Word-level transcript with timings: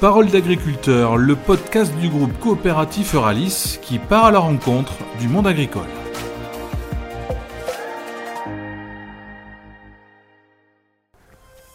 Parole 0.00 0.26
d'agriculteur, 0.26 1.16
le 1.16 1.34
podcast 1.34 1.90
du 1.96 2.10
groupe 2.10 2.38
coopératif 2.38 3.14
Euralis 3.14 3.78
qui 3.80 3.98
part 3.98 4.26
à 4.26 4.30
la 4.30 4.40
rencontre 4.40 4.92
du 5.18 5.26
monde 5.26 5.46
agricole. 5.46 5.86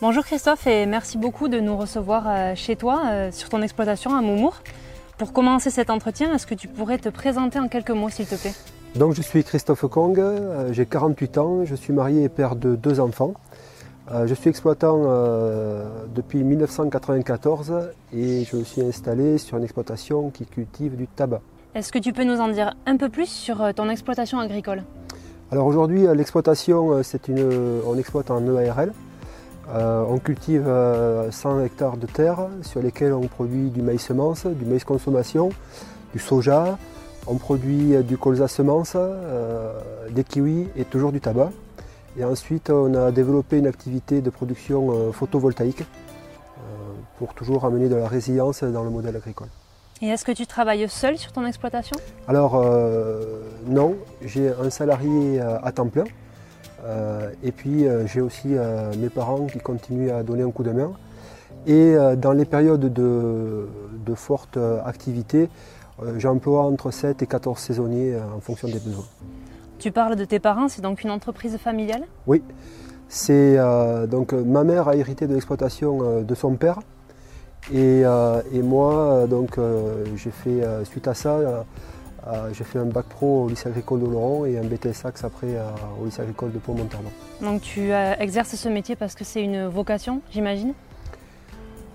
Bonjour 0.02 0.24
Christophe 0.24 0.68
et 0.68 0.86
merci 0.86 1.18
beaucoup 1.18 1.48
de 1.48 1.60
nous 1.60 1.76
recevoir 1.76 2.26
euh, 2.28 2.54
chez 2.54 2.76
toi 2.76 3.02
euh, 3.08 3.32
sur 3.32 3.50
ton 3.50 3.64
exploitation 3.64 4.14
à 4.14 4.22
Moumour. 4.22 4.62
Pour 5.18 5.34
commencer 5.34 5.72
cet 5.72 5.90
entretien, 5.90 6.32
est-ce 6.36 6.46
que 6.46 6.54
tu 6.54 6.68
pourrais 6.68 7.00
te 7.00 7.10
présenter 7.10 7.60
en 7.60 7.68
quelques 7.68 7.90
mots 7.90 8.10
s'il 8.10 8.28
te 8.28 8.36
plaît? 8.36 8.54
Donc 8.96 9.16
je 9.16 9.24
suis 9.24 9.44
Christophe 9.44 9.88
Kong, 9.88 10.20
euh, 10.20 10.72
j'ai 10.72 10.86
48 10.86 11.38
ans, 11.40 11.66
je 11.66 11.74
suis 11.74 11.92
marié 11.92 12.26
et 12.26 12.30
père 12.30 12.56
de 12.56 12.76
deux 12.76 13.00
enfants. 13.00 13.34
Je 14.26 14.34
suis 14.34 14.50
exploitant 14.50 15.04
depuis 16.14 16.44
1994 16.44 17.92
et 18.14 18.44
je 18.44 18.58
me 18.58 18.64
suis 18.64 18.82
installé 18.82 19.38
sur 19.38 19.58
une 19.58 19.64
exploitation 19.64 20.30
qui 20.32 20.46
cultive 20.46 20.98
du 20.98 21.08
tabac. 21.08 21.42
Est-ce 21.76 21.94
que 21.94 22.00
tu 22.00 22.12
peux 22.12 22.26
nous 22.26 22.42
en 22.42 22.50
dire 22.50 22.74
un 22.86 22.98
peu 22.98 23.08
plus 23.08 23.28
sur 23.28 23.74
ton 23.74 23.90
exploitation 23.90 24.40
agricole? 24.40 24.84
Alors 25.52 25.66
aujourd'hui 25.66 26.06
l'exploitation 26.14 27.02
c'est 27.04 27.30
une 27.30 27.82
on 27.86 27.98
exploite 27.98 28.32
en 28.32 28.46
EARL, 28.46 28.92
euh, 29.74 30.04
on 30.08 30.18
cultive 30.18 30.64
100 30.64 30.70
euh, 30.70 31.66
hectares 31.66 31.98
de 31.98 32.06
terre 32.06 32.48
sur 32.62 32.82
lesquels 32.82 33.14
on 33.14 33.28
produit 33.28 33.70
du 33.70 33.82
maïs 33.82 34.02
semence, 34.02 34.46
du 34.46 34.66
maïs 34.66 34.84
consommation, 34.84 35.50
du 36.14 36.20
soja, 36.20 36.78
on 37.28 37.36
produit 37.36 38.04
du 38.04 38.18
colza 38.18 38.48
semence, 38.48 38.94
euh, 38.96 39.80
des 40.10 40.24
kiwis 40.24 40.68
et 40.76 40.84
toujours 40.84 41.12
du 41.12 41.22
tabac. 41.22 41.52
Et 42.18 42.24
ensuite 42.24 42.70
on 42.70 42.94
a 42.94 43.12
développé 43.12 43.58
une 43.58 43.68
activité 43.68 44.22
de 44.22 44.30
production 44.30 45.12
photovoltaïque 45.12 45.84
pour 47.18 47.34
toujours 47.34 47.66
amener 47.66 47.88
de 47.88 47.96
la 47.96 48.08
résilience 48.08 48.64
dans 48.64 48.84
le 48.84 48.90
modèle 48.90 49.16
agricole. 49.16 49.48
Et 50.02 50.08
est-ce 50.08 50.26
que 50.26 50.32
tu 50.32 50.46
travailles 50.48 50.90
seul 50.90 51.18
sur 51.18 51.32
ton 51.32 51.46
exploitation? 51.46 51.96
Alors 52.28 52.62
non, 53.66 53.96
j'ai 54.26 54.50
un 54.50 54.70
salarié 54.70 55.40
à 55.40 55.72
temps 55.72 55.88
plein 55.88 56.06
euh, 56.86 57.32
et 57.44 57.52
puis 57.52 57.86
euh, 57.86 58.08
j'ai 58.08 58.22
aussi 58.22 58.56
euh, 58.56 58.92
mes 58.98 59.10
parents 59.10 59.46
qui 59.46 59.60
continuent 59.60 60.12
à 60.12 60.24
donner 60.24 60.44
un 60.44 60.52
coup 60.52 60.64
de 60.64 60.72
main. 60.72 60.92
Et 61.68 61.96
dans 62.18 62.32
les 62.32 62.46
périodes 62.46 62.92
de, 62.92 64.16
forte 64.16 64.58
activité, 64.84 65.48
j'emploie 66.18 66.64
entre 66.64 66.90
7 66.90 67.22
et 67.22 67.28
14 67.28 67.60
saisonniers 67.60 68.16
en 68.36 68.40
fonction 68.40 68.68
des 68.68 68.80
besoins. 68.80 69.06
Tu 69.82 69.92
parles 69.92 70.16
de 70.16 70.26
tes 70.26 70.40
parents, 70.40 70.70
c'est 70.70 70.82
donc 70.82 71.04
une 71.04 71.12
entreprise 71.12 71.58
familiale? 71.58 72.04
Oui. 72.28 72.42
C'est 73.10 73.58
donc 74.10 74.32
ma 74.32 74.64
mère 74.64 74.88
a 74.88 74.96
hérité 74.96 75.28
de 75.28 75.34
l'exploitation 75.34 76.22
de 76.22 76.36
son 76.36 76.56
père 76.56 76.80
et, 77.74 78.04
et 78.54 78.62
moi 78.62 79.28
donc 79.30 79.60
j'ai 80.16 80.32
fait 80.32 80.62
suite 80.86 81.10
à 81.10 81.14
ça 81.14 81.66
euh, 82.28 82.50
j'ai 82.54 82.64
fait 82.64 82.78
un 82.78 82.86
bac 82.86 83.06
pro 83.08 83.46
au 83.46 83.50
lycée 83.50 83.68
agricole 83.68 84.02
de 84.02 84.06
Laurent 84.06 84.46
et 84.46 84.58
un 84.58 84.64
BTS 84.64 85.06
Axe 85.06 85.24
après 85.24 85.56
euh, 85.56 85.64
au 86.00 86.06
lycée 86.06 86.22
agricole 86.22 86.52
de 86.52 86.60
Pont-Montardon. 86.60 87.10
Donc 87.42 87.62
tu 87.62 87.92
euh, 87.92 88.14
exerces 88.20 88.56
ce 88.56 88.70
métier 88.70 88.96
parce 88.96 89.16
que 89.16 89.24
c'est 89.24 89.42
une 89.42 89.66
vocation, 89.66 90.22
j'imagine? 90.32 90.74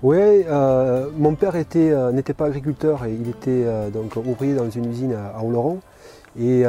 Oui, 0.02 0.44
mon 1.16 1.34
père 1.34 1.54
n'était 1.54 2.34
pas 2.34 2.44
agriculteur 2.44 3.06
et 3.06 3.14
il 3.14 3.30
était 3.30 3.64
donc 3.92 4.14
ouvrier 4.16 4.54
dans 4.54 4.68
une 4.68 4.90
usine 4.90 5.14
à, 5.14 5.42
Oloron. 5.42 5.80
Et, 6.38 6.64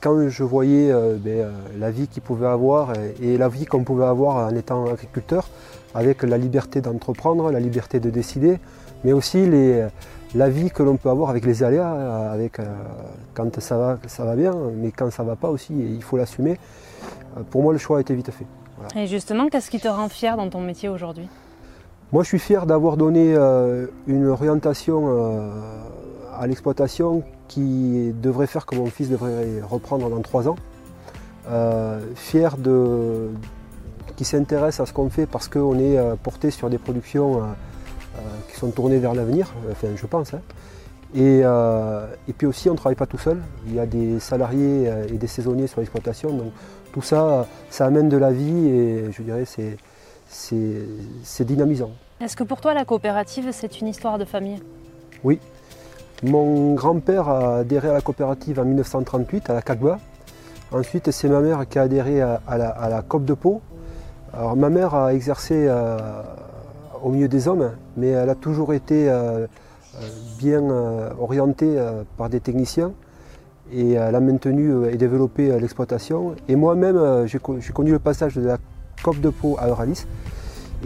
quand 0.00 0.28
je 0.28 0.42
voyais 0.42 0.92
ben, 1.18 1.48
la 1.78 1.90
vie 1.90 2.08
qu'il 2.08 2.22
pouvait 2.22 2.46
avoir 2.46 2.92
et, 3.22 3.38
la 3.38 3.48
vie 3.48 3.64
qu'on 3.64 3.84
pouvait 3.84 4.06
avoir 4.06 4.48
en 4.48 4.54
étant 4.56 4.86
agriculteur, 4.86 5.48
avec 5.94 6.22
la 6.24 6.38
liberté 6.38 6.80
d'entreprendre, 6.80 7.52
la 7.52 7.60
liberté 7.60 8.00
de 8.00 8.10
décider, 8.10 8.58
mais 9.04 9.12
aussi 9.12 9.46
les, 9.46 9.86
la 10.34 10.50
vie 10.50 10.70
que 10.70 10.82
l'on 10.82 10.96
peut 10.96 11.08
avoir 11.08 11.30
avec 11.30 11.44
les 11.44 11.62
aléas, 11.62 11.94
euh, 11.94 12.32
avec, 12.32 12.58
euh, 12.58 12.64
quand 13.34 13.60
ça 13.60 13.78
va, 13.78 13.98
ça 14.06 14.24
va 14.24 14.34
bien, 14.34 14.54
mais 14.76 14.90
quand 14.90 15.10
ça 15.10 15.22
ne 15.22 15.28
va 15.28 15.36
pas 15.36 15.48
aussi, 15.48 15.72
il 15.72 16.02
faut 16.02 16.16
l'assumer. 16.16 16.58
Euh, 17.36 17.42
pour 17.50 17.62
moi, 17.62 17.72
le 17.72 17.78
choix 17.78 17.98
a 17.98 18.00
été 18.00 18.14
vite 18.14 18.30
fait. 18.30 18.46
Et 18.96 19.06
justement, 19.06 19.48
qu'est-ce 19.48 19.70
qui 19.70 19.78
te 19.78 19.88
rend 19.88 20.08
fier 20.08 20.36
dans 20.36 20.48
ton 20.50 20.60
métier 20.60 20.88
aujourd'hui? 20.88 21.28
Moi, 22.12 22.22
je 22.24 22.28
suis 22.28 22.38
fier 22.38 22.66
d'avoir 22.66 22.96
donné 22.96 23.34
une 24.06 24.26
orientation 24.26 25.08
à 26.38 26.46
l'exploitation 26.46 27.22
qui 27.48 28.12
devrait 28.22 28.46
faire 28.46 28.66
que 28.66 28.74
mon 28.76 28.86
fils 28.86 29.08
devrait 29.08 29.60
reprendre 29.62 30.08
dans 30.08 30.20
trois 30.20 30.48
ans. 30.48 30.56
fier 32.14 32.56
de, 32.56 33.30
qui 34.16 34.24
s'intéresse 34.24 34.80
à 34.80 34.86
ce 34.86 34.92
qu'on 34.92 35.10
fait 35.10 35.26
parce 35.26 35.48
qu'on 35.48 35.78
est 35.78 35.98
porté 36.22 36.50
sur 36.50 36.70
des 36.70 36.78
productions 36.78 37.42
euh, 38.16 38.20
qui 38.48 38.56
sont 38.56 38.70
tournés 38.70 38.98
vers 38.98 39.12
l'avenir, 39.12 39.52
enfin 39.72 39.88
je 39.96 40.06
pense. 40.06 40.34
Hein. 40.34 40.40
Euh, 41.16 42.06
et, 42.28 42.32
puis 42.32 42.46
aussi, 42.46 42.68
on 42.68 42.74
ne 42.74 42.76
travaille 42.76 42.94
pas 42.94 43.06
tout 43.06 43.18
seul. 43.18 43.42
Il 43.66 43.74
y 43.74 43.80
a 43.80 43.86
des 43.86 44.20
salariés 44.20 44.88
euh, 44.88 45.08
et 45.08 45.18
des 45.18 45.26
saisonniers 45.26 45.66
sur 45.66 45.80
l'exploitation. 45.80 46.32
Donc 46.32 46.52
tout 46.92 47.02
ça, 47.02 47.48
ça 47.70 47.86
amène 47.86 48.08
de 48.08 48.16
la 48.16 48.30
vie 48.30 48.68
et 48.68 49.10
je 49.10 49.22
dirais 49.22 49.44
c'est 49.46 49.76
c'est 50.28 51.44
dynamisant. 51.44 51.90
Est-ce 52.20 52.36
que 52.36 52.44
pour 52.44 52.60
toi, 52.60 52.72
la 52.72 52.84
coopérative, 52.84 53.48
c'est 53.50 53.80
une 53.80 53.88
histoire 53.88 54.18
de 54.18 54.24
famille? 54.24 54.60
Oui. 55.24 55.40
Mon 56.24 56.72
grand-père 56.72 57.28
a 57.28 57.58
adhéré 57.58 57.90
à 57.90 57.92
la 57.92 58.00
coopérative 58.00 58.58
en 58.58 58.64
1938 58.64 59.50
à 59.50 59.52
la 59.52 59.60
CAGBA. 59.60 59.98
Ensuite, 60.72 61.10
c'est 61.10 61.28
ma 61.28 61.40
mère 61.40 61.68
qui 61.68 61.78
a 61.78 61.82
adhéré 61.82 62.22
à, 62.22 62.40
la, 62.48 63.02
COP 63.06 63.26
de 63.26 63.34
Pau. 63.34 63.60
Alors, 64.32 64.56
ma 64.56 64.70
mère 64.70 64.94
a 64.94 65.12
exercé 65.12 65.68
au 67.02 67.10
milieu 67.10 67.28
des 67.28 67.46
hommes, 67.46 67.72
mais 67.98 68.08
elle 68.08 68.30
a 68.30 68.34
toujours 68.34 68.72
été 68.72 69.10
euh, 69.10 69.12
euh, 69.12 69.46
bien 70.38 70.62
euh, 70.62 71.10
orientée 71.20 71.76
par 72.16 72.30
des 72.30 72.40
techniciens 72.40 72.92
et 73.70 73.92
elle 73.92 74.14
a 74.14 74.20
maintenu 74.20 74.88
et 74.90 74.96
développé 74.96 75.48
l'exploitation. 75.60 76.36
Et 76.48 76.56
moi-même, 76.56 77.26
j'ai 77.26 77.38
connu 77.38 77.90
le 77.90 77.98
passage 77.98 78.34
de 78.36 78.46
la 78.46 78.56
COP 79.02 79.20
de 79.20 79.28
Pau 79.28 79.58
à 79.60 79.68
Euralis 79.68 80.06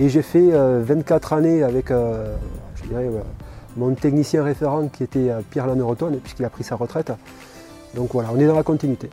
et 0.01 0.09
j'ai 0.09 0.23
fait 0.23 0.51
24 0.51 1.33
années 1.33 1.63
avec 1.63 1.93
mon 3.79 3.95
technicien 3.95 4.43
référent 4.43 4.89
qui 4.89 5.05
était 5.05 5.31
Pierre 5.51 5.67
Laneroton, 5.67 6.13
puisqu'il 6.23 6.45
a 6.45 6.51
pris 6.51 6.65
sa 6.65 6.77
retraite. 6.77 7.13
Donc 7.95 8.11
voilà, 8.13 8.29
on 8.35 8.39
est 8.39 8.47
dans 8.47 8.57
la 8.57 8.63
continuité. 8.63 9.09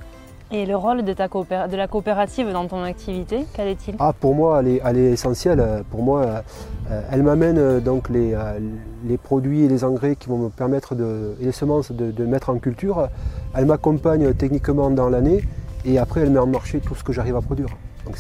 Et 0.51 0.65
le 0.65 0.75
rôle 0.75 1.03
de, 1.03 1.13
ta 1.13 1.27
de 1.27 1.75
la 1.75 1.87
coopérative 1.87 2.51
dans 2.51 2.67
ton 2.67 2.83
activité, 2.83 3.45
quel 3.53 3.67
est-il? 3.67 3.95
Ah, 3.97 4.13
Pour 4.13 4.35
moi, 4.35 4.59
elle 4.59 4.67
est, 4.67 4.81
elle 4.85 4.97
est, 4.97 5.11
essentielle. 5.11 5.83
Pour 5.89 6.03
moi, 6.03 6.43
euh, 6.91 7.01
elle 7.11 7.23
m'amène 7.23 7.57
euh, 7.57 7.79
donc 7.79 8.09
les, 8.09 8.35
euh, 8.35 8.59
les, 9.07 9.17
produits 9.17 9.63
et 9.63 9.67
les 9.67 9.83
engrais 9.83 10.15
qui 10.15 10.29
vont 10.29 10.37
me 10.37 10.49
permettre 10.49 10.93
de, 10.93 11.35
et 11.41 11.45
les 11.45 11.51
semences 11.51 11.91
de, 11.91 12.25
mettre 12.25 12.51
en 12.51 12.59
culture. 12.59 13.09
Elle 13.55 13.65
m'accompagne 13.65 14.33
techniquement 14.35 14.91
dans 14.91 15.09
l'année 15.09 15.43
et 15.83 15.97
après 15.97 16.21
elle 16.21 16.29
met 16.29 16.39
en 16.39 16.47
marché 16.47 16.79
tout 16.79 16.93
ce 16.93 17.03
que 17.03 17.11
j'arrive 17.11 17.35
à 17.35 17.41
produire. 17.41 17.69
Donc 18.05 18.15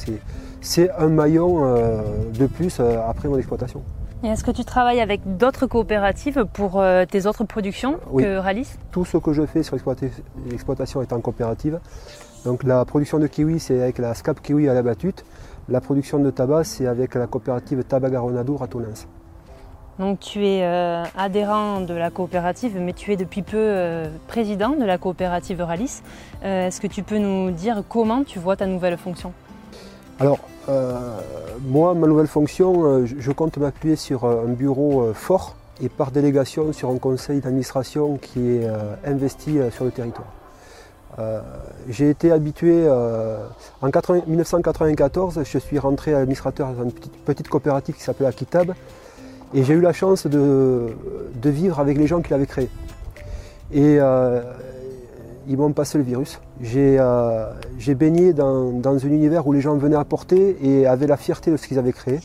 c'est 0.61 0.89
un 0.97 1.09
maillon 1.09 1.75
de 2.33 2.47
plus 2.47 2.79
après 2.79 3.27
mon 3.27 3.37
exploitation. 3.37 3.83
Et 4.25 4.29
est-ce 4.29 4.43
que 4.43 4.49
tu 4.49 4.65
travailles 4.65 5.01
avec 5.01 5.37
d'autres 5.37 5.67
coopératives 5.67 6.45
pour 6.51 6.83
tes 7.11 7.27
autres 7.27 7.43
productions 7.43 7.99
que 8.17 8.37
Ralis 8.37 8.71
Tout 8.91 9.05
ce 9.05 9.17
que 9.17 9.33
je 9.33 9.45
fais 9.45 9.61
sur 9.61 9.77
l'exploitation 10.49 11.03
est 11.03 11.13
en 11.13 11.21
coopérative. 11.21 11.79
Donc 12.43 12.63
la 12.63 12.83
production 12.85 13.19
de 13.19 13.27
kiwi, 13.27 13.59
c'est 13.59 13.79
avec 13.79 13.99
la 13.99 14.15
SCAP 14.15 14.41
Kiwi 14.41 14.67
à 14.67 14.73
la 14.73 14.81
battute. 14.81 15.23
La 15.69 15.79
production 15.79 16.17
de 16.17 16.31
tabac, 16.31 16.63
c'est 16.63 16.87
avec 16.87 17.13
la 17.13 17.27
coopérative 17.27 17.83
Tabac 17.83 18.09
Garonadour 18.09 18.63
à 18.63 18.67
Tonens. 18.67 19.07
Donc 19.99 20.19
tu 20.19 20.45
es 20.45 20.63
euh, 20.63 21.03
adhérent 21.15 21.81
de 21.81 21.93
la 21.93 22.09
coopérative, 22.09 22.77
mais 22.79 22.93
tu 22.93 23.13
es 23.13 23.17
depuis 23.17 23.43
peu 23.43 23.57
euh, 23.57 24.07
président 24.27 24.71
de 24.71 24.85
la 24.85 24.97
coopérative 24.97 25.61
Ralis. 25.61 26.01
Euh, 26.43 26.67
est-ce 26.67 26.81
que 26.81 26.87
tu 26.87 27.03
peux 27.03 27.17
nous 27.17 27.51
dire 27.51 27.83
comment 27.87 28.23
tu 28.23 28.39
vois 28.39 28.55
ta 28.55 28.65
nouvelle 28.65 28.97
fonction? 28.97 29.33
Alors, 30.19 30.39
moi, 31.61 31.93
ma 31.93 32.07
nouvelle 32.07 32.27
fonction, 32.27 33.05
je 33.05 33.31
compte 33.31 33.57
m'appuyer 33.57 33.95
sur 33.95 34.25
un 34.25 34.47
bureau 34.47 35.13
fort 35.13 35.55
et 35.81 35.89
par 35.89 36.11
délégation 36.11 36.71
sur 36.73 36.89
un 36.89 36.97
conseil 36.97 37.41
d'administration 37.41 38.17
qui 38.17 38.57
est 38.57 38.67
investi 39.05 39.57
sur 39.71 39.85
le 39.85 39.91
territoire. 39.91 40.27
Euh, 41.17 41.39
j'ai 41.87 42.09
été 42.09 42.31
habitué, 42.31 42.83
euh, 42.85 43.37
en 43.81 43.87
1994, 43.87 45.41
je 45.45 45.57
suis 45.57 45.79
rentré 45.79 46.13
administrateur 46.13 46.73
dans 46.73 46.83
une 46.83 46.91
petite, 46.91 47.47
coopérative 47.47 47.95
qui 47.95 48.01
s'appelait 48.01 48.27
Akitab 48.27 48.73
et 49.53 49.63
j'ai 49.63 49.73
eu 49.73 49.81
la 49.81 49.93
chance 49.93 50.27
de, 50.27 50.93
vivre 51.43 51.79
avec 51.79 51.97
les 51.97 52.07
gens 52.07 52.21
qui 52.21 52.31
l'avaient 52.31 52.45
créé. 52.45 52.69
Et 53.71 53.97
euh, 53.99 54.41
ils 55.47 55.57
m'ont 55.57 55.71
passé 55.73 55.97
le 55.97 56.03
virus. 56.03 56.39
J'ai 56.61 56.97
baigné 57.95 58.33
dans, 58.33 58.81
un 58.85 58.97
univers 58.99 59.47
où 59.47 59.53
les 59.53 59.61
gens 59.61 59.75
venaient 59.75 59.95
apporter 59.95 60.57
et 60.61 60.87
avaient 60.87 61.07
la 61.07 61.17
fierté 61.17 61.51
de 61.51 61.57
ce 61.57 61.67
qu'ils 61.67 61.79
avaient 61.79 61.93
créé. 61.93 62.19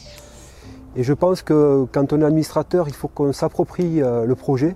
Et 0.97 1.03
je 1.03 1.13
pense 1.13 1.43
que 1.43 1.87
quand 1.93 2.13
on 2.13 2.21
est 2.21 2.25
administrateur, 2.25 2.89
il 2.89 2.95
faut 2.95 3.09
qu'on 3.09 3.33
s'approprie 3.33 4.01
le 4.01 4.35
projet 4.35 4.75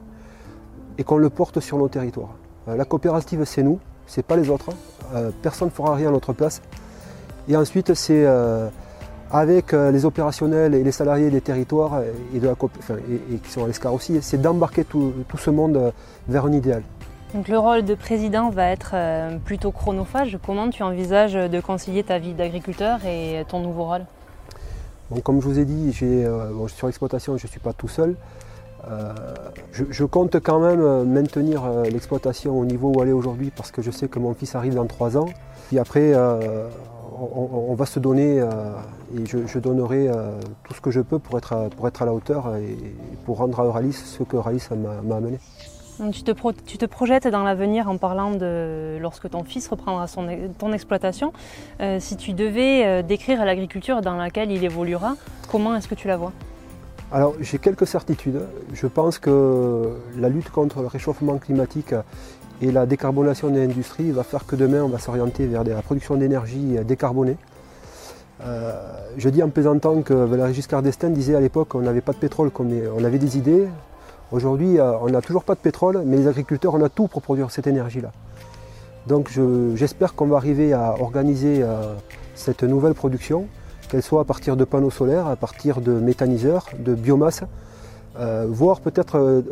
et 0.98 1.04
qu'on 1.04 1.18
le 1.18 1.30
porte 1.30 1.60
sur 1.60 1.78
nos 1.78 1.88
territoires. 1.88 2.34
La 2.66 2.84
coopérative, 2.84 3.44
c'est 3.44 3.62
nous 3.62 3.78
c'est 4.06 4.24
pas 4.24 4.36
les 4.36 4.50
autres. 4.50 4.70
Euh, 5.14 5.30
personne 5.42 5.68
ne 5.68 5.72
fera 5.72 5.94
rien 5.94 6.08
à 6.08 6.12
notre 6.12 6.32
place. 6.32 6.62
Et 7.48 7.56
ensuite, 7.56 7.94
c'est 7.94 8.24
euh, 8.24 8.68
avec 9.30 9.72
les 9.72 10.04
opérationnels 10.04 10.74
et 10.74 10.82
les 10.82 10.92
salariés 10.92 11.30
des 11.30 11.40
territoires 11.40 12.00
et, 12.32 12.38
de 12.38 12.46
la, 12.46 12.54
et, 13.32 13.36
qui 13.36 13.50
sont 13.50 13.64
à 13.64 13.66
l'ESCAR 13.66 13.92
aussi, 13.92 14.18
c'est 14.22 14.40
d'embarquer 14.40 14.84
tout, 14.84 15.12
ce 15.36 15.50
monde 15.50 15.92
vers 16.28 16.46
un 16.46 16.52
idéal. 16.52 16.82
Donc 17.34 17.48
le 17.48 17.58
rôle 17.58 17.84
de 17.84 17.94
président 17.94 18.48
va 18.48 18.70
être 18.70 18.94
plutôt 19.44 19.72
chronophage. 19.72 20.38
Comment 20.46 20.70
tu 20.70 20.84
envisages 20.84 21.34
de 21.34 21.60
concilier 21.60 22.04
ta 22.04 22.18
vie 22.18 22.32
d'agriculteur 22.32 23.04
et 23.04 23.44
ton 23.48 23.60
nouveau 23.60 23.84
rôle? 23.84 24.06
Comme 25.24 25.40
je 25.42 25.46
vous 25.46 25.58
ai 25.58 25.64
dit, 25.64 25.92
sur 25.92 26.86
l'exploitation, 26.86 27.36
je 27.36 27.46
ne 27.46 27.50
suis 27.50 27.60
pas 27.60 27.72
tout 27.72 27.88
seul. 27.88 28.14
Euh, 28.90 29.14
je, 29.72 30.04
compte 30.04 30.36
quand 30.40 30.60
même 30.60 30.80
euh, 30.80 31.04
maintenir 31.04 31.64
euh, 31.64 31.84
l'exploitation 31.84 32.58
au 32.58 32.66
niveau 32.66 32.92
où 32.94 33.02
elle 33.02 33.08
est 33.08 33.12
aujourd'hui 33.12 33.50
parce 33.50 33.70
que 33.70 33.80
je 33.80 33.90
sais 33.90 34.08
que 34.08 34.18
mon 34.18 34.34
fils 34.34 34.54
arrive 34.54 34.74
dans 34.74 34.84
trois 34.84 35.16
ans. 35.16 35.28
Puis 35.68 35.78
après, 35.78 36.12
on, 37.18 37.74
va 37.74 37.86
se 37.86 37.98
donner 37.98 38.36
et 38.36 39.26
je, 39.26 39.58
donnerai 39.58 40.10
tout 40.64 40.74
ce 40.74 40.80
que 40.82 40.90
je 40.90 41.00
peux 41.00 41.18
pour 41.18 41.38
être 41.38 41.54
à, 41.54 41.70
pour 41.70 41.88
être 41.88 42.02
à 42.02 42.04
la 42.04 42.12
hauteur 42.12 42.54
et 42.56 42.76
pour 43.24 43.38
rendre 43.38 43.58
à 43.60 43.64
Euralis 43.64 43.94
ce 43.94 44.22
que 44.24 44.36
Euralis 44.36 44.68
m'a 44.76 45.16
amené. 45.16 45.38
Tu, 46.12 46.22
te 46.22 46.86
projettes 46.86 47.26
dans 47.28 47.42
l'avenir 47.42 47.88
en 47.88 47.96
parlant 47.96 48.32
de 48.32 48.98
lorsque 49.00 49.28
ton 49.30 49.44
fils 49.44 49.68
reprendra 49.68 50.06
son, 50.06 50.26
ton 50.58 50.72
exploitation. 50.72 51.32
si 51.98 52.16
tu 52.16 52.32
devais 52.32 53.02
décrire 53.02 53.44
l'agriculture 53.44 54.00
dans 54.00 54.16
laquelle 54.16 54.50
il 54.50 54.64
évoluera, 54.64 55.16
comment 55.50 55.74
est-ce 55.76 55.88
que 55.88 55.94
tu 55.94 56.08
la 56.08 56.16
vois? 56.16 56.32
Alors 57.12 57.34
j'ai 57.40 57.58
quelques 57.58 57.86
certitudes. 57.86 58.42
Je 58.72 58.86
pense 58.86 59.18
que 59.18 59.92
la 60.18 60.28
lutte 60.28 60.50
contre 60.50 60.80
le 60.80 60.86
réchauffement 60.86 61.38
climatique 61.38 61.94
et 62.60 62.72
la 62.72 62.86
décarbonation 62.86 63.50
de 63.50 63.58
l'industrie 63.58 64.10
va 64.10 64.24
faire 64.24 64.46
que 64.46 64.56
demain 64.56 64.82
on 64.82 64.88
va 64.88 64.98
s'orienter 64.98 65.46
vers 65.46 65.64
la 65.64 65.82
production 65.82 66.16
d'énergie 66.16 66.76
décarbonée. 66.86 67.36
Euh, 68.44 68.72
je 69.16 69.28
dis 69.28 69.42
en 69.42 69.48
plaisantant 69.48 70.02
que 70.02 70.12
Valéry 70.12 70.54
Giscard 70.54 70.82
d'Estaing 70.82 71.10
disait 71.10 71.36
à 71.36 71.40
l'époque 71.40 71.68
qu'on 71.68 71.82
n'avait 71.82 72.00
pas 72.00 72.12
de 72.12 72.18
pétrole, 72.18 72.50
on 72.58 73.04
avait 73.04 73.18
des 73.18 73.38
idées. 73.38 73.68
Aujourd'hui 74.32 74.78
euh, 74.78 74.92
on 75.00 75.10
n'a 75.10 75.20
toujours 75.20 75.44
pas 75.44 75.54
de 75.54 75.60
pétrole, 75.60 76.02
mais 76.04 76.16
les 76.16 76.28
agriculteurs 76.28 76.74
on 76.74 76.82
a 76.82 76.88
tout 76.88 77.08
pour 77.08 77.22
produire 77.22 77.50
cette 77.50 77.66
énergie-là. 77.66 78.10
Donc 79.06 79.30
j'espère 79.74 80.14
qu'on 80.14 80.26
va 80.26 80.36
arriver 80.36 80.72
à 80.72 80.94
organiser 80.98 81.62
euh, 81.62 81.94
cette 82.34 82.62
nouvelle 82.62 82.94
production 82.94 83.46
qu'elle 83.90 84.02
soit 84.02 84.22
à 84.22 84.24
partir 84.24 84.56
de 84.56 84.64
panneaux 84.64 84.90
solaires, 84.90 85.26
à 85.26 85.36
partir 85.36 85.82
de 85.82 85.92
méthaniseurs, 85.92 86.66
de 86.78 86.94
biomasse, 86.94 87.44
euh, 88.18 88.46
voire 88.48 88.80
peut-être 88.80 89.42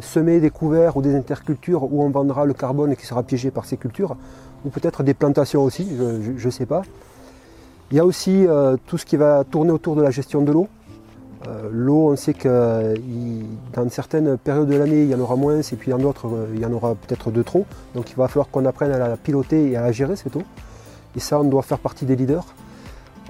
semer 0.00 0.38
des 0.38 0.50
couverts 0.50 0.96
ou 0.96 1.02
des 1.02 1.16
intercultures 1.16 1.92
où 1.92 2.04
on 2.04 2.10
vendra 2.10 2.44
le 2.44 2.54
carbone 2.54 2.94
qui 2.94 3.04
sera 3.04 3.24
piégé 3.24 3.50
par 3.50 3.64
ces 3.64 3.76
cultures, 3.76 4.16
ou 4.64 4.68
peut-être 4.68 5.02
des 5.02 5.14
plantations 5.14 5.64
aussi, 5.64 5.88
je 5.98 6.46
ne 6.46 6.50
sais 6.50 6.66
pas. 6.66 6.82
Il 7.90 7.96
y 7.96 8.00
a 8.00 8.06
aussi 8.06 8.46
tout 8.86 8.96
ce 8.96 9.04
qui 9.04 9.16
va 9.16 9.42
tourner 9.42 9.72
autour 9.72 9.96
de 9.96 10.02
la 10.02 10.12
gestion 10.12 10.42
de 10.42 10.52
l'eau. 10.52 10.68
L'eau, 11.70 12.10
on 12.10 12.16
sait 12.16 12.34
que 12.34 12.94
dans 13.74 13.88
certaines 13.90 14.36
périodes 14.38 14.68
de 14.68 14.76
l'année, 14.76 15.02
il 15.02 15.10
y 15.10 15.14
en 15.14 15.20
aura 15.20 15.36
moins, 15.36 15.60
et 15.60 15.76
puis 15.76 15.90
dans 15.90 15.98
d'autres, 15.98 16.26
il 16.54 16.60
y 16.60 16.66
en 16.66 16.72
aura 16.72 16.94
peut-être 16.94 17.30
de 17.30 17.42
trop. 17.42 17.66
Donc 17.94 18.10
il 18.10 18.16
va 18.16 18.28
falloir 18.28 18.48
qu'on 18.50 18.64
apprenne 18.64 18.92
à 18.92 18.98
la 18.98 19.16
piloter 19.16 19.70
et 19.70 19.76
à 19.76 19.82
la 19.82 19.92
gérer 19.92 20.16
cette 20.16 20.36
eau. 20.36 20.42
Et 21.16 21.20
ça, 21.20 21.40
on 21.40 21.44
doit 21.44 21.62
faire 21.62 21.78
partie 21.78 22.04
des 22.06 22.16
leaders. 22.16 22.46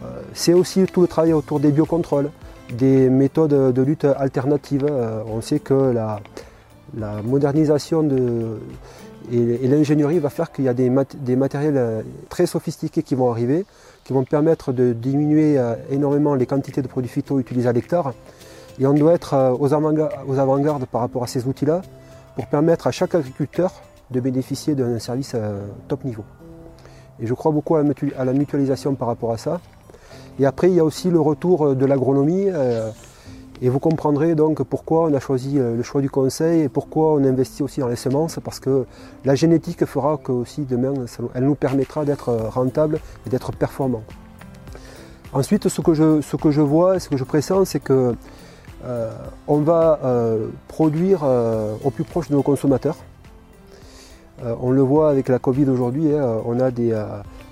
Euh, 0.02 0.20
c'est 0.32 0.54
aussi 0.54 0.84
tout 0.86 1.02
le 1.02 1.06
travail 1.06 1.32
autour 1.32 1.60
des 1.60 1.70
biocontrôles, 1.70 2.30
des 2.72 3.10
méthodes 3.10 3.72
de 3.72 3.82
lutte 3.82 4.04
alternatives. 4.04 4.86
Euh, 4.88 5.22
on 5.26 5.40
sait 5.40 5.58
que 5.58 5.92
la, 5.92 6.20
modernisation 7.22 8.02
et, 9.32 9.68
l'ingénierie 9.68 10.18
va 10.18 10.30
faire 10.30 10.52
qu'il 10.52 10.64
y 10.64 10.68
a 10.68 10.74
des, 10.74 10.90
matériels 11.36 11.76
euh, 11.76 12.02
très 12.28 12.46
sophistiqués 12.46 13.02
qui 13.02 13.14
vont 13.14 13.30
arriver, 13.30 13.64
qui 14.04 14.12
vont 14.12 14.24
permettre 14.24 14.72
de 14.72 14.92
diminuer 14.92 15.58
énormément 15.90 16.34
les 16.34 16.44
quantités 16.44 16.82
de 16.82 16.88
produits 16.88 17.10
phyto 17.10 17.40
utilisés 17.40 17.68
à 17.68 17.72
l'hectare. 17.72 18.12
Et 18.78 18.86
on 18.86 18.92
doit 18.92 19.14
être 19.14 19.56
aux 19.58 19.72
avant-gardes 19.72 20.84
par 20.86 21.00
rapport 21.00 21.22
à 21.22 21.26
ces 21.26 21.46
outils-là 21.46 21.80
pour 22.34 22.46
permettre 22.46 22.86
à 22.86 22.90
chaque 22.90 23.14
agriculteur 23.14 23.72
de 24.10 24.20
bénéficier 24.20 24.74
d'un 24.74 24.98
service 24.98 25.34
top 25.88 26.04
niveau. 26.04 26.24
Et 27.18 27.26
je 27.26 27.32
crois 27.32 27.52
beaucoup 27.52 27.76
à 27.76 27.82
la 28.24 28.32
mutualisation 28.34 28.94
par 28.94 29.08
rapport 29.08 29.32
à 29.32 29.38
ça. 29.38 29.60
Et 30.38 30.46
après, 30.46 30.68
il 30.68 30.74
y 30.74 30.80
a 30.80 30.84
aussi 30.84 31.10
le 31.10 31.20
retour 31.20 31.66
euh, 31.66 31.74
de 31.74 31.86
l'agronomie. 31.86 32.46
Euh, 33.62 33.66
et 33.66 33.68
vous 33.68 33.78
comprendrez 33.78 34.34
donc 34.34 34.62
pourquoi 34.62 35.04
on 35.04 35.14
a 35.14 35.20
choisi 35.20 35.58
euh, 35.58 35.76
le 35.76 35.82
choix 35.82 36.00
du 36.00 36.10
conseil 36.10 36.62
et 36.62 36.68
pourquoi 36.68 37.14
on 37.14 37.24
investit 37.24 37.62
aussi 37.62 37.80
dans 37.80 37.88
les 37.88 37.96
semences, 37.96 38.38
parce 38.42 38.60
que 38.60 38.86
la 39.24 39.34
génétique 39.34 39.84
fera 39.84 40.16
que 40.16 40.32
aussi 40.32 40.62
demain, 40.62 40.94
elle 41.34 41.44
nous 41.44 41.54
permettra 41.54 42.04
d'être 42.04 42.32
rentable 42.32 43.00
et 43.26 43.30
d'être 43.30 43.52
performant. 43.52 44.02
Ensuite, 45.32 45.68
ce 45.68 45.80
que 45.80 45.94
je, 45.94 46.20
ce 46.20 46.36
que 46.36 46.48
vois, 46.60 47.00
ce 47.00 47.08
que 47.08 47.16
je 47.16 47.24
pressens, 47.24 47.64
c'est 47.64 47.80
que 47.80 48.14
on 49.48 49.60
va 49.60 49.98
produire 50.68 51.22
au 51.82 51.90
plus 51.90 52.04
proche 52.04 52.28
de 52.28 52.34
nos 52.34 52.42
consommateurs. 52.42 52.98
on 54.60 54.70
le 54.70 54.82
voit 54.82 55.08
avec 55.08 55.28
la 55.28 55.38
Covid 55.38 55.68
aujourd'hui, 55.70 56.12
hein, 56.12 56.42
on 56.44 56.60
a 56.60 56.70
des, 56.70 56.94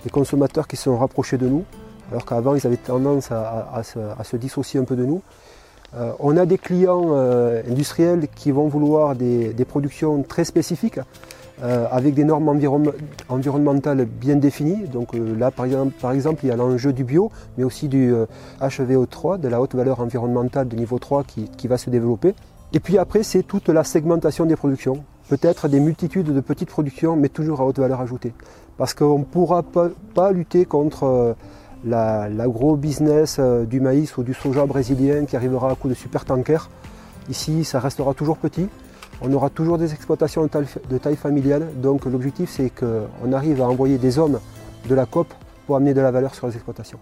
des, 0.04 0.10
consommateurs 0.10 0.68
qui 0.68 0.76
sont 0.76 0.98
rapprochés 0.98 1.38
de 1.38 1.48
nous 1.48 1.64
alors 2.12 2.26
qu'avant 2.26 2.54
ils 2.54 2.66
avaient 2.66 2.76
tendance 2.76 3.30
à, 3.32 3.82
se, 3.82 4.36
dissocier 4.36 4.78
un 4.78 4.84
peu 4.84 4.96
de 4.96 5.04
nous. 5.04 5.22
Euh, 5.94 6.12
on 6.20 6.36
a 6.36 6.46
des 6.46 6.58
clients 6.58 7.10
euh, 7.10 7.62
industriels 7.70 8.28
qui 8.34 8.50
vont 8.50 8.66
vouloir 8.68 9.14
des, 9.14 9.54
productions 9.68 10.22
très 10.22 10.44
spécifiques, 10.44 10.98
euh, 11.62 11.86
avec 11.90 12.14
des 12.14 12.24
normes 12.24 12.48
environnementales 13.28 14.06
bien 14.06 14.36
définies. 14.36 14.88
Donc 14.88 15.14
là 15.14 15.50
par 15.50 15.66
exemple, 15.66 16.40
il 16.42 16.48
y 16.48 16.50
a 16.50 16.56
l'enjeu 16.56 16.92
du 16.92 17.04
bio, 17.04 17.30
mais 17.58 17.64
aussi 17.64 17.88
du 17.88 18.14
HVO3, 18.60 19.38
de 19.38 19.48
la 19.48 19.60
haute 19.60 19.74
valeur 19.74 20.00
environnementale 20.00 20.68
de 20.68 20.76
niveau 20.76 20.98
3 20.98 21.24
qui, 21.24 21.68
va 21.68 21.78
se 21.78 21.90
développer. 21.90 22.34
Et 22.72 22.80
puis 22.80 22.96
après 22.96 23.22
c'est 23.22 23.42
toute 23.42 23.68
la 23.68 23.84
segmentation 23.84 24.46
des 24.46 24.56
productions. 24.56 25.04
Peut-être 25.28 25.68
des 25.68 25.80
multitudes 25.80 26.32
de 26.32 26.40
petites 26.40 26.68
productions, 26.68 27.16
mais 27.16 27.28
toujours 27.28 27.60
à 27.60 27.66
haute 27.66 27.78
valeur 27.78 28.00
ajoutée. 28.00 28.32
Parce 28.76 28.94
qu'on 28.94 29.20
ne 29.20 29.24
pourra 29.24 29.62
pas 29.62 30.32
lutter 30.32 30.64
contre 30.64 31.36
l'agro-business 31.84 33.36
euh, 33.38 33.64
du 33.64 33.80
maïs 33.80 34.16
ou 34.16 34.22
du 34.22 34.34
soja 34.34 34.66
brésilien 34.66 35.24
qui 35.24 35.36
arrivera 35.36 35.70
à 35.70 35.74
coup 35.74 35.88
de 35.88 35.94
super 35.94 36.24
tanker. 36.24 36.68
Ici, 37.28 37.64
ça 37.64 37.80
restera 37.80 38.14
toujours 38.14 38.38
petit. 38.38 38.68
On 39.20 39.32
aura 39.32 39.50
toujours 39.50 39.78
des 39.78 39.92
exploitations 39.92 40.42
de 40.42 40.98
taille, 40.98 41.16
familiale. 41.16 41.68
Donc 41.76 42.04
l'objectif, 42.04 42.50
c'est 42.50 42.70
qu'on 42.70 43.32
arrive 43.32 43.62
à 43.62 43.68
envoyer 43.68 43.98
des 43.98 44.18
hommes 44.18 44.40
de 44.88 44.94
la 44.94 45.06
COP 45.06 45.32
pour 45.66 45.76
amener 45.76 45.94
de 45.94 46.00
la 46.00 46.10
valeur 46.10 46.34
sur 46.34 46.48
les 46.48 46.54
exploitations. 46.54 46.98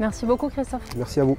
Merci 0.00 0.26
beaucoup 0.26 0.48
Christophe. 0.48 0.82
Merci 0.96 1.20
à 1.20 1.24
vous. 1.24 1.36